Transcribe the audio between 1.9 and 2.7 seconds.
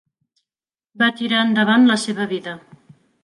la seva vida.